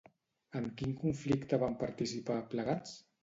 [0.59, 2.97] En quin conflicte van participar, plegats?